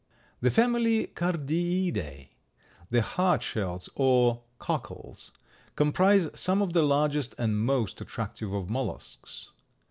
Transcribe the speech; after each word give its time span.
The 0.39 0.49
family 0.49 1.11
Cardiidae, 1.13 2.29
the 2.89 3.03
heart 3.03 3.43
shells 3.43 3.87
or 3.93 4.41
cockles, 4.57 5.31
comprise 5.75 6.27
some 6.33 6.59
of 6.63 6.73
the 6.73 6.81
largest 6.81 7.35
and 7.37 7.59
most 7.59 8.01
attractive 8.01 8.51
of 8.51 8.67
mollusks. 8.67 9.51